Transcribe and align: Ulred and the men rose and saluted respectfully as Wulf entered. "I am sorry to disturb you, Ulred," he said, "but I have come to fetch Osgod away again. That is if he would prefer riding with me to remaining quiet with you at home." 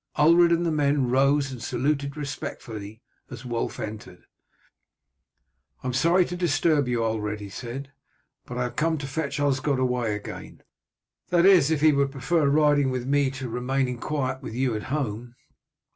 Ulred 0.17 0.51
and 0.51 0.65
the 0.65 0.71
men 0.71 1.11
rose 1.11 1.51
and 1.51 1.61
saluted 1.61 2.17
respectfully 2.17 3.03
as 3.29 3.45
Wulf 3.45 3.79
entered. 3.79 4.25
"I 5.83 5.87
am 5.89 5.93
sorry 5.93 6.25
to 6.25 6.35
disturb 6.35 6.87
you, 6.87 7.03
Ulred," 7.05 7.39
he 7.39 7.49
said, 7.51 7.91
"but 8.47 8.57
I 8.57 8.63
have 8.63 8.75
come 8.75 8.97
to 8.97 9.05
fetch 9.05 9.39
Osgod 9.39 9.77
away 9.77 10.15
again. 10.15 10.63
That 11.29 11.45
is 11.45 11.69
if 11.69 11.81
he 11.81 11.91
would 11.93 12.11
prefer 12.11 12.49
riding 12.49 12.89
with 12.89 13.05
me 13.05 13.29
to 13.29 13.47
remaining 13.47 13.99
quiet 13.99 14.41
with 14.41 14.55
you 14.55 14.75
at 14.75 14.81
home." 14.89 15.35